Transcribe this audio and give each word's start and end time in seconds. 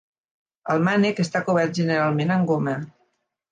El 0.75 0.81
mànec 0.87 1.21
està 1.25 1.43
cobert 1.51 1.77
generalment 1.83 2.35
amb 2.39 2.53
goma. 2.55 2.77